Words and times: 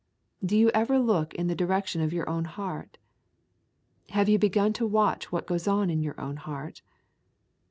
Do 0.43 0.57
you 0.57 0.71
ever 0.73 0.97
look 0.97 1.35
in 1.35 1.45
the 1.45 1.53
direction 1.53 2.01
of 2.01 2.11
your 2.11 2.27
own 2.27 2.45
heart? 2.45 2.97
Have 4.09 4.27
you 4.29 4.39
begun 4.39 4.73
to 4.73 4.87
watch 4.87 5.31
what 5.31 5.45
goes 5.45 5.67
on 5.67 5.91
in 5.91 6.01
your 6.01 6.19
own 6.19 6.37
heart? 6.37 6.81